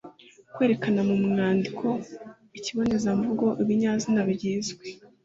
Kwerekana 0.53 0.99
mu 1.09 1.15
mwandiko 1.29 1.85
Ikibonezamvugo 2.57 3.45
Ibinyazina 3.61 4.21
byizwe 4.31 4.83